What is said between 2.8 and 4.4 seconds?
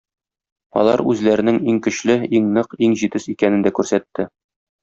иң җитез икәнен дә күрсәтте.